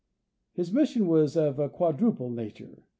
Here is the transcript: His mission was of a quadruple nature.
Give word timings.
His 0.55 0.73
mission 0.73 1.05
was 1.07 1.37
of 1.37 1.59
a 1.59 1.69
quadruple 1.69 2.31
nature. 2.31 2.87